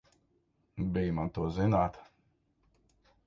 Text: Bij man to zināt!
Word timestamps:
Bij 0.95 1.07
man 1.15 1.29
to 1.35 1.43
zināt! 1.57 1.95